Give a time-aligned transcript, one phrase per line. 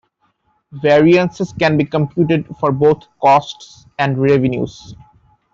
[0.81, 4.95] Variances can be computed for both costs and revenues.